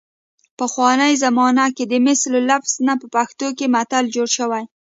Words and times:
پخوانۍ 0.59 1.13
زمانه 1.23 1.65
کې 1.75 1.85
د 1.91 1.93
مثل 2.07 2.31
لفظ 2.51 2.73
نه 2.87 2.93
په 3.01 3.07
پښتو 3.15 3.47
کې 3.57 3.65
متل 3.75 4.05
جوړ 4.15 4.27
شوی 4.37 4.63